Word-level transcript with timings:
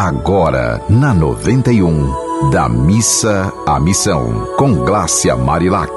agora 0.00 0.80
na 0.88 1.12
91, 1.12 2.50
da 2.50 2.70
missa 2.70 3.52
à 3.66 3.78
missão, 3.78 4.46
com 4.56 4.76
Glácia 4.76 5.36
Marilac. 5.36 5.92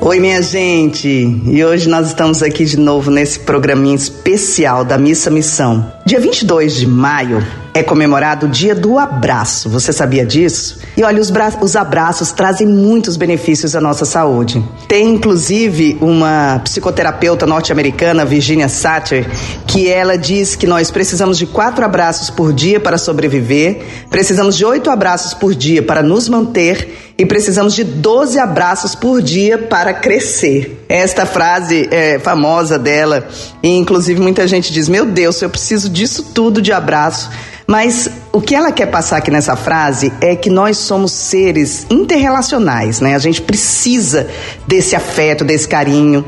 Oi, 0.00 0.20
minha 0.20 0.40
gente! 0.40 1.06
E 1.06 1.62
hoje 1.62 1.86
nós 1.86 2.06
estamos 2.06 2.42
aqui 2.42 2.64
de 2.64 2.78
novo 2.78 3.10
nesse 3.10 3.40
programinha 3.40 3.94
especial 3.94 4.86
da 4.86 4.96
Missa 4.96 5.28
Missão. 5.28 5.92
Dia 6.08 6.20
22 6.20 6.74
de 6.74 6.86
maio 6.86 7.46
é 7.74 7.82
comemorado 7.82 8.46
o 8.46 8.48
Dia 8.48 8.74
do 8.74 8.98
Abraço. 8.98 9.68
Você 9.68 9.92
sabia 9.92 10.24
disso? 10.24 10.78
E 10.96 11.02
olha, 11.02 11.20
os, 11.20 11.30
os 11.60 11.76
abraços 11.76 12.32
trazem 12.32 12.66
muitos 12.66 13.18
benefícios 13.18 13.76
à 13.76 13.80
nossa 13.82 14.06
saúde. 14.06 14.64
Tem 14.88 15.10
inclusive 15.10 15.98
uma 16.00 16.62
psicoterapeuta 16.64 17.44
norte-americana, 17.44 18.24
Virginia 18.24 18.70
Satter, 18.70 19.28
que 19.66 19.86
ela 19.86 20.16
diz 20.16 20.56
que 20.56 20.66
nós 20.66 20.90
precisamos 20.90 21.36
de 21.36 21.44
quatro 21.44 21.84
abraços 21.84 22.30
por 22.30 22.54
dia 22.54 22.80
para 22.80 22.96
sobreviver, 22.96 23.82
precisamos 24.08 24.56
de 24.56 24.64
oito 24.64 24.88
abraços 24.88 25.34
por 25.34 25.54
dia 25.54 25.82
para 25.82 26.02
nos 26.02 26.26
manter 26.26 27.12
e 27.18 27.26
precisamos 27.26 27.74
de 27.74 27.84
12 27.84 28.38
abraços 28.38 28.94
por 28.94 29.20
dia 29.20 29.58
para 29.58 29.92
crescer. 29.92 30.86
Esta 30.88 31.26
frase 31.26 31.86
é 31.90 32.18
famosa 32.18 32.78
dela, 32.78 33.28
e 33.62 33.68
inclusive 33.68 34.20
muita 34.20 34.48
gente 34.48 34.72
diz: 34.72 34.88
Meu 34.88 35.04
Deus, 35.04 35.42
eu 35.42 35.50
preciso 35.50 35.90
disso 35.90 36.22
tudo 36.34 36.62
de 36.62 36.72
abraço. 36.72 37.28
Mas 37.70 38.10
o 38.32 38.40
que 38.40 38.54
ela 38.54 38.72
quer 38.72 38.86
passar 38.86 39.18
aqui 39.18 39.30
nessa 39.30 39.54
frase 39.54 40.10
é 40.22 40.34
que 40.34 40.48
nós 40.48 40.78
somos 40.78 41.12
seres 41.12 41.86
interrelacionais, 41.90 42.98
né? 42.98 43.14
A 43.14 43.18
gente 43.18 43.42
precisa 43.42 44.26
desse 44.66 44.96
afeto, 44.96 45.44
desse 45.44 45.68
carinho. 45.68 46.24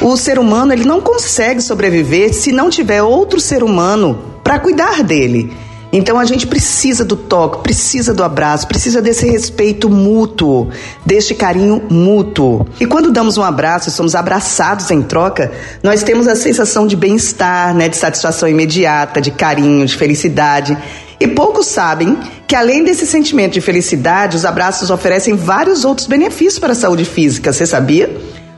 O 0.00 0.16
ser 0.16 0.38
humano, 0.38 0.72
ele 0.72 0.84
não 0.84 1.00
consegue 1.00 1.60
sobreviver 1.60 2.32
se 2.32 2.52
não 2.52 2.70
tiver 2.70 3.02
outro 3.02 3.40
ser 3.40 3.64
humano 3.64 4.38
para 4.44 4.60
cuidar 4.60 5.02
dele. 5.02 5.52
Então 5.96 6.18
a 6.18 6.24
gente 6.24 6.48
precisa 6.48 7.04
do 7.04 7.14
toque, 7.14 7.62
precisa 7.62 8.12
do 8.12 8.24
abraço, 8.24 8.66
precisa 8.66 9.00
desse 9.00 9.30
respeito 9.30 9.88
mútuo, 9.88 10.68
deste 11.06 11.36
carinho 11.36 11.84
mútuo. 11.88 12.66
E 12.80 12.84
quando 12.84 13.12
damos 13.12 13.38
um 13.38 13.44
abraço 13.44 13.88
e 13.88 13.92
somos 13.92 14.16
abraçados 14.16 14.90
em 14.90 15.00
troca, 15.02 15.52
nós 15.84 16.02
temos 16.02 16.26
a 16.26 16.34
sensação 16.34 16.84
de 16.84 16.96
bem-estar, 16.96 17.72
né, 17.72 17.88
de 17.88 17.96
satisfação 17.96 18.48
imediata, 18.48 19.20
de 19.20 19.30
carinho, 19.30 19.86
de 19.86 19.94
felicidade. 19.96 20.76
E 21.20 21.28
poucos 21.28 21.68
sabem 21.68 22.18
que 22.44 22.56
além 22.56 22.82
desse 22.82 23.06
sentimento 23.06 23.52
de 23.52 23.60
felicidade, 23.60 24.36
os 24.36 24.44
abraços 24.44 24.90
oferecem 24.90 25.36
vários 25.36 25.84
outros 25.84 26.08
benefícios 26.08 26.58
para 26.58 26.72
a 26.72 26.74
saúde 26.76 27.04
física. 27.04 27.52
Você 27.52 27.66
sabia? 27.66 28.10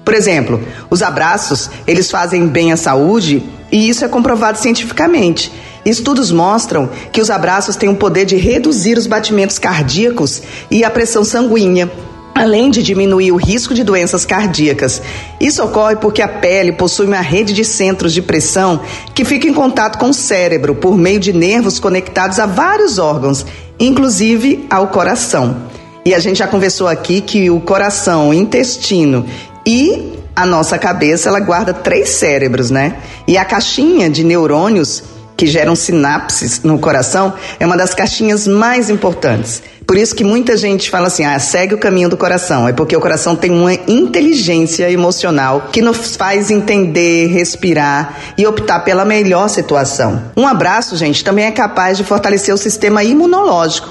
Por 0.03 0.15
exemplo, 0.15 0.59
os 0.89 1.03
abraços, 1.03 1.69
eles 1.87 2.11
fazem 2.11 2.47
bem 2.47 2.73
à 2.73 2.79
saúde 2.79 3.43
e 3.71 3.91
isso 3.91 4.07
é 4.07 4.09
comprovado 4.09 4.57
cientificamente. 4.57 5.53
Estudos 5.87 6.33
mostram 6.33 6.91
que 7.13 7.21
os 7.21 7.31
abraços 7.31 7.77
têm 7.77 7.89
o 7.89 7.95
poder 7.95 8.25
de 8.25 8.35
reduzir 8.35 8.99
os 8.99 9.07
batimentos 9.07 9.57
cardíacos 9.57 10.43
e 10.69 10.83
a 10.83 10.91
pressão 10.91 11.23
sanguínea, 11.23 11.89
além 12.35 12.71
de 12.71 12.83
diminuir 12.83 13.31
o 13.31 13.37
risco 13.37 13.73
de 13.73 13.85
doenças 13.85 14.25
cardíacas. 14.25 15.01
Isso 15.41 15.63
ocorre 15.63 15.95
porque 15.95 16.21
a 16.21 16.27
pele 16.27 16.73
possui 16.73 17.07
uma 17.07 17.21
rede 17.21 17.53
de 17.53 17.65
centros 17.65 18.13
de 18.13 18.21
pressão 18.21 18.81
que 19.15 19.25
fica 19.25 19.47
em 19.47 19.55
contato 19.55 19.97
com 19.97 20.11
o 20.11 20.15
cérebro 20.15 20.75
por 20.75 20.99
meio 20.99 21.21
de 21.21 21.33
nervos 21.33 21.79
conectados 21.79 22.41
a 22.41 22.47
vários 22.47 22.99
órgãos, 22.99 23.47
inclusive 23.79 24.67
ao 24.69 24.89
coração. 24.89 25.57
E 26.05 26.13
a 26.13 26.19
gente 26.19 26.41
já 26.41 26.49
conversou 26.49 26.89
aqui 26.89 27.21
que 27.21 27.49
o 27.49 27.61
coração, 27.61 28.31
o 28.31 28.35
intestino 28.35 29.25
e 29.65 30.15
a 30.35 30.45
nossa 30.45 30.77
cabeça, 30.79 31.29
ela 31.29 31.39
guarda 31.39 31.73
três 31.73 32.09
cérebros, 32.09 32.73
né? 32.73 32.97
E 33.27 33.39
a 33.39 33.45
caixinha 33.45 34.11
de 34.11 34.25
neurônios 34.25 35.16
que 35.37 35.47
geram 35.47 35.77
sinapses 35.77 36.63
no 36.63 36.79
coração, 36.79 37.35
é 37.61 37.67
uma 37.67 37.77
das 37.77 37.95
caixinhas 37.95 38.47
mais 38.47 38.89
importantes. 38.89 39.63
Por 39.87 39.97
isso 39.97 40.17
que 40.17 40.25
muita 40.25 40.57
gente 40.57 40.91
fala 40.91 41.07
assim: 41.07 41.25
ah, 41.25 41.39
segue 41.39 41.75
o 41.75 41.79
caminho 41.79 42.09
do 42.09 42.17
coração. 42.17 42.67
É 42.67 42.73
porque 42.73 42.97
o 42.97 43.01
coração 43.01 43.37
tem 43.37 43.53
uma 43.53 43.73
inteligência 43.73 44.91
emocional 44.91 45.69
que 45.71 45.81
nos 45.81 46.17
faz 46.17 46.51
entender, 46.51 47.29
respirar 47.29 48.19
e 48.37 48.47
optar 48.47 48.81
pela 48.81 49.05
melhor 49.05 49.49
situação. 49.49 50.23
Um 50.37 50.47
abraço, 50.47 50.97
gente, 50.97 51.23
também 51.23 51.45
é 51.45 51.53
capaz 51.53 51.97
de 51.97 52.05
fortalecer 52.05 52.53
o 52.53 52.59
sistema 52.59 53.05
imunológico. 53.05 53.89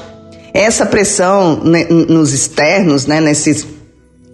Essa 0.54 0.86
pressão 0.86 1.62
né, 1.64 1.86
nos 1.90 2.34
externos, 2.34 3.06
né, 3.06 3.22
nesses 3.22 3.66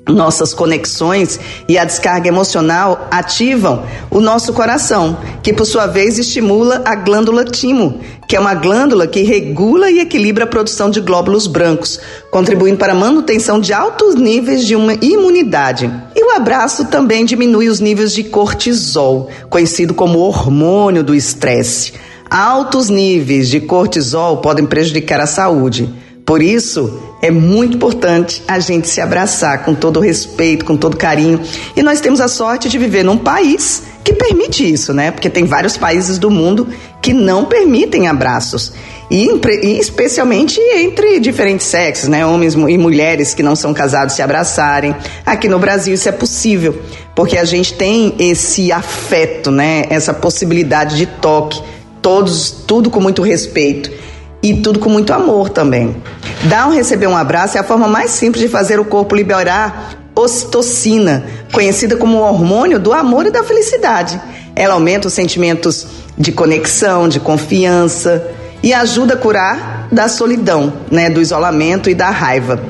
nossas 0.08 0.54
conexões 0.54 1.40
e 1.68 1.78
a 1.78 1.86
descarga 1.86 2.28
emocional 2.28 3.08
ativam 3.12 3.84
o 4.10 4.20
nosso 4.20 4.52
coração, 4.54 5.18
que 5.44 5.54
por 5.54 5.66
sua 5.66 5.88
vez 5.88 6.18
estimula 6.18 6.82
a 6.86 6.96
glândula 6.96 7.46
timo, 7.46 8.00
que 8.28 8.36
é 8.36 8.40
uma 8.40 8.54
glândula 8.54 9.08
que 9.08 9.22
regula 9.22 9.92
e 9.92 10.00
equilibra 10.00 10.46
a 10.46 10.48
produção 10.48 10.90
de 10.90 11.02
glóbulos 11.02 11.48
brancos, 11.48 12.00
contribuindo 12.32 12.78
para 12.78 12.94
a 12.94 12.96
manutenção 12.96 13.60
de 13.60 13.74
altos 13.74 14.16
níveis 14.16 14.66
de 14.66 14.76
uma 14.76 14.94
imunidade. 14.96 15.92
E 16.16 16.24
o 16.24 16.36
abraço 16.36 16.86
também 16.86 17.24
diminui 17.24 17.70
os 17.70 17.80
níveis 17.80 18.14
de 18.14 18.24
cortisol, 18.24 19.30
conhecido 19.50 19.94
como 19.94 20.20
hormônio 20.20 21.04
do 21.04 21.14
estresse. 21.14 21.94
Altos 22.30 22.90
níveis 22.90 23.50
de 23.50 23.60
cortisol 23.60 24.38
podem 24.38 24.66
prejudicar 24.66 25.20
a 25.20 25.28
saúde. 25.28 25.94
Por 26.26 26.42
isso, 26.42 27.11
é 27.22 27.30
muito 27.30 27.76
importante 27.76 28.44
a 28.48 28.60
gente 28.60 28.90
se 28.90 29.00
abraçar 29.00 29.64
com 29.64 29.76
todo 29.76 30.00
respeito, 30.00 30.66
com 30.66 30.76
todo 30.76 30.98
carinho. 30.98 31.40
E 31.76 31.84
nós 31.84 32.02
temos 32.02 32.20
a 32.20 32.28
sorte 32.28 32.68
de 32.68 32.78
viver 32.80 33.04
num 33.04 33.18
país 33.18 33.84
que 34.04 34.14
permite 34.14 34.68
isso, 34.68 34.92
né? 34.94 35.12
Porque 35.12 35.30
tem 35.30 35.46
vários 35.46 35.78
países 35.78 36.18
do 36.18 36.32
mundo 36.32 36.68
que 37.00 37.14
não 37.14 37.46
permitem 37.46 38.08
abraços. 38.08 38.74
E, 39.10 39.30
e 39.62 39.80
especialmente 39.80 40.60
entre 40.60 41.20
diferentes 41.20 41.68
sexos, 41.68 42.10
né? 42.10 42.26
Homens 42.26 42.56
e 42.56 42.78
mulheres 42.78 43.36
que 43.36 43.44
não 43.44 43.56
são 43.56 43.72
casados 43.72 44.16
se 44.16 44.24
abraçarem. 44.24 44.96
Aqui 45.24 45.48
no 45.48 45.60
Brasil 45.60 45.94
isso 45.94 46.10
é 46.10 46.12
possível, 46.12 46.82
porque 47.14 47.38
a 47.38 47.46
gente 47.46 47.74
tem 47.76 48.16
esse 48.18 48.72
afeto, 48.72 49.52
né? 49.52 49.84
Essa 49.92 50.12
possibilidade 50.14 50.98
de 50.98 51.06
toque, 51.06 51.62
todos, 52.02 52.50
tudo 52.66 52.90
com 52.90 53.00
muito 53.00 53.22
respeito 53.22 53.92
e 54.42 54.56
tudo 54.56 54.80
com 54.80 54.90
muito 54.90 55.14
amor 55.14 55.50
também. 55.50 55.96
Dar 56.44 56.68
ou 56.68 56.74
receber 56.74 57.08
um 57.08 57.16
abraço 57.16 57.58
é 57.58 57.62
a 57.62 57.64
forma 57.64 57.88
mais 57.88 58.12
simples 58.12 58.42
de 58.42 58.50
fazer 58.50 58.80
o 58.80 58.86
corpo 58.86 59.16
liberar 59.16 59.96
ocitocina, 60.16 61.24
conhecida 61.52 61.96
como 61.96 62.18
o 62.18 62.22
hormônio 62.22 62.80
do 62.80 62.94
amor 62.94 63.26
e 63.26 63.32
da 63.32 63.44
felicidade. 63.44 64.20
Ela 64.56 64.74
aumenta 64.74 65.08
os 65.08 65.14
sentimentos 65.14 65.88
de 66.18 66.32
conexão, 66.32 67.08
de 67.08 67.20
confiança 67.20 68.28
e 68.62 68.74
ajuda 68.74 69.14
a 69.14 69.18
curar 69.18 69.88
da 69.92 70.08
solidão, 70.08 70.74
né, 70.92 71.10
do 71.10 71.22
isolamento 71.22 71.90
e 71.90 71.96
da 71.96 72.10
raiva. 72.10 72.62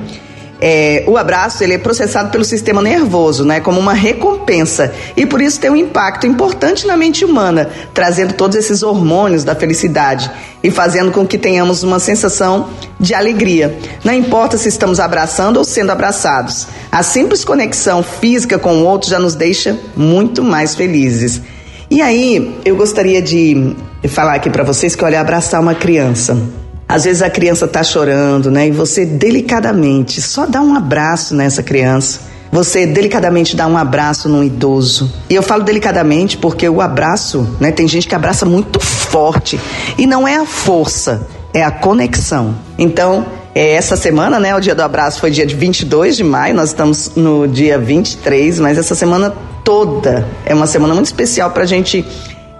É, 0.63 1.03
o 1.07 1.17
abraço 1.17 1.63
ele 1.63 1.73
é 1.73 1.77
processado 1.79 2.29
pelo 2.29 2.45
sistema 2.45 2.83
nervoso, 2.83 3.43
né, 3.43 3.59
como 3.59 3.79
uma 3.79 3.93
recompensa 3.93 4.93
e 5.17 5.25
por 5.25 5.41
isso 5.41 5.59
tem 5.59 5.71
um 5.71 5.75
impacto 5.75 6.27
importante 6.27 6.85
na 6.85 6.95
mente 6.95 7.25
humana, 7.25 7.67
trazendo 7.95 8.35
todos 8.35 8.55
esses 8.55 8.83
hormônios 8.83 9.43
da 9.43 9.55
felicidade 9.55 10.29
e 10.63 10.69
fazendo 10.69 11.11
com 11.11 11.25
que 11.25 11.39
tenhamos 11.39 11.81
uma 11.81 11.99
sensação 11.99 12.69
de 12.99 13.15
alegria. 13.15 13.75
Não 14.03 14.13
importa 14.13 14.55
se 14.55 14.69
estamos 14.69 14.99
abraçando 14.99 15.57
ou 15.57 15.63
sendo 15.63 15.91
abraçados, 15.91 16.67
a 16.91 17.01
simples 17.01 17.43
conexão 17.43 18.03
física 18.03 18.59
com 18.59 18.75
o 18.75 18.85
outro 18.85 19.09
já 19.09 19.17
nos 19.17 19.33
deixa 19.33 19.79
muito 19.95 20.43
mais 20.43 20.75
felizes. 20.75 21.41
E 21.89 22.03
aí, 22.03 22.55
eu 22.63 22.75
gostaria 22.75 23.21
de 23.21 23.75
falar 24.07 24.35
aqui 24.35 24.49
para 24.49 24.63
vocês 24.63 24.95
que 24.95 25.03
olha, 25.03 25.19
abraçar 25.19 25.59
uma 25.59 25.73
criança 25.73 26.60
às 26.91 27.05
vezes 27.05 27.21
a 27.21 27.29
criança 27.29 27.63
está 27.63 27.81
chorando, 27.83 28.51
né? 28.51 28.67
E 28.67 28.71
você 28.71 29.05
delicadamente 29.05 30.21
só 30.21 30.45
dá 30.45 30.61
um 30.61 30.75
abraço 30.75 31.33
nessa 31.33 31.63
criança. 31.63 32.19
Você 32.51 32.85
delicadamente 32.85 33.55
dá 33.55 33.65
um 33.65 33.77
abraço 33.77 34.27
num 34.27 34.43
idoso. 34.43 35.09
E 35.29 35.35
eu 35.35 35.41
falo 35.41 35.63
delicadamente 35.63 36.37
porque 36.37 36.67
o 36.67 36.81
abraço, 36.81 37.47
né? 37.61 37.71
Tem 37.71 37.87
gente 37.87 38.09
que 38.09 38.13
abraça 38.13 38.45
muito 38.45 38.77
forte. 38.81 39.57
E 39.97 40.05
não 40.05 40.27
é 40.27 40.35
a 40.35 40.45
força, 40.45 41.25
é 41.53 41.63
a 41.63 41.71
conexão. 41.71 42.53
Então, 42.77 43.25
é, 43.55 43.71
essa 43.71 43.95
semana, 43.95 44.37
né, 44.37 44.53
o 44.53 44.59
dia 44.59 44.75
do 44.75 44.81
abraço 44.81 45.21
foi 45.21 45.31
dia 45.31 45.45
de 45.45 45.55
22 45.55 46.17
de 46.17 46.25
maio, 46.25 46.53
nós 46.53 46.69
estamos 46.69 47.11
no 47.15 47.47
dia 47.47 47.77
23, 47.77 48.59
mas 48.59 48.77
essa 48.77 48.95
semana 48.95 49.33
toda 49.63 50.27
é 50.45 50.53
uma 50.53 50.67
semana 50.67 50.93
muito 50.93 51.05
especial 51.05 51.51
para 51.51 51.63
a 51.63 51.65
gente 51.65 52.05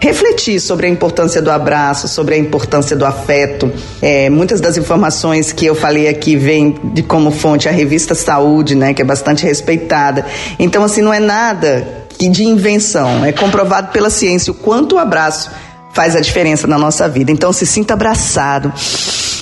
refletir 0.01 0.59
sobre 0.59 0.87
a 0.87 0.89
importância 0.89 1.39
do 1.41 1.51
abraço, 1.51 2.07
sobre 2.07 2.33
a 2.33 2.37
importância 2.37 2.95
do 2.95 3.05
afeto. 3.05 3.71
É, 4.01 4.31
muitas 4.31 4.59
das 4.59 4.75
informações 4.75 5.53
que 5.53 5.63
eu 5.63 5.75
falei 5.75 6.07
aqui 6.07 6.35
vêm 6.35 6.75
de 6.83 7.03
como 7.03 7.29
fonte 7.29 7.69
a 7.69 7.71
revista 7.71 8.15
Saúde, 8.15 8.73
né, 8.73 8.95
que 8.95 9.01
é 9.03 9.05
bastante 9.05 9.45
respeitada. 9.45 10.25
Então, 10.57 10.83
assim, 10.83 11.01
não 11.01 11.13
é 11.13 11.19
nada 11.19 12.01
de 12.19 12.43
invenção, 12.43 13.23
é 13.23 13.31
comprovado 13.31 13.91
pela 13.91 14.09
ciência 14.09 14.51
o 14.51 14.55
quanto 14.55 14.95
o 14.95 14.99
abraço 14.99 15.51
faz 15.93 16.15
a 16.15 16.19
diferença 16.19 16.65
na 16.67 16.79
nossa 16.79 17.07
vida. 17.07 17.31
Então, 17.31 17.53
se 17.53 17.65
sinta 17.65 17.93
abraçado. 17.93 18.73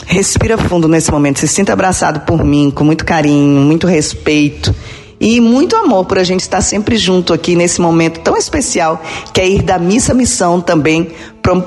Respira 0.06 0.58
fundo 0.58 0.88
nesse 0.88 1.12
momento, 1.12 1.40
se 1.40 1.48
sinta 1.48 1.72
abraçado 1.72 2.22
por 2.22 2.44
mim, 2.44 2.72
com 2.72 2.84
muito 2.84 3.06
carinho, 3.06 3.62
muito 3.62 3.88
respeito 3.88 4.74
e 5.20 5.42
muito 5.42 5.76
amor 5.76 6.06
por 6.06 6.18
a 6.18 6.24
gente 6.24 6.42
estar 6.42 6.62
sempre 6.62 6.98
junto 6.98 7.34
aqui 7.34 7.56
nesse 7.56 7.82
momento 7.82 8.22
tão 8.22 8.38
especial 8.38 9.02
que 9.34 9.42
é 9.42 9.50
ir 9.50 9.62
da 9.62 9.78
missa 9.78 10.14
à 10.14 10.16
missão 10.16 10.62
também, 10.62 11.12
pro, 11.42 11.62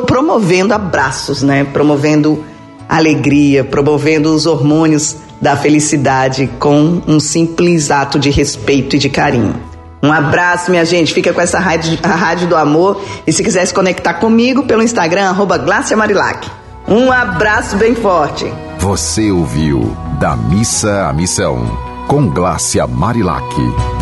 promovendo 0.00 0.74
abraços, 0.74 1.42
né? 1.42 1.64
Promovendo 1.64 2.44
alegria, 2.88 3.64
promovendo 3.64 4.34
os 4.34 4.46
hormônios 4.46 5.16
da 5.40 5.56
felicidade 5.56 6.48
com 6.58 7.00
um 7.06 7.20
simples 7.20 7.90
ato 7.90 8.18
de 8.18 8.30
respeito 8.30 8.96
e 8.96 8.98
de 8.98 9.08
carinho. 9.08 9.54
Um 10.02 10.12
abraço, 10.12 10.70
minha 10.70 10.84
gente. 10.84 11.12
Fica 11.12 11.32
com 11.32 11.40
essa 11.40 11.58
rádio, 11.58 11.98
a 12.02 12.14
rádio 12.14 12.48
do 12.48 12.56
amor. 12.56 13.02
E 13.26 13.32
se 13.32 13.42
quiser 13.42 13.66
se 13.66 13.74
conectar 13.74 14.14
comigo 14.14 14.64
pelo 14.64 14.82
Instagram, 14.82 15.28
arroba 15.28 15.58
Marilac. 15.96 16.48
Um 16.86 17.12
abraço 17.12 17.76
bem 17.76 17.94
forte. 17.94 18.50
Você 18.78 19.30
ouviu 19.30 19.96
Da 20.18 20.36
Missa 20.36 21.08
à 21.08 21.12
Missão, 21.12 21.66
com 22.08 22.26
Glácia 22.30 22.86
Marilac. 22.86 23.97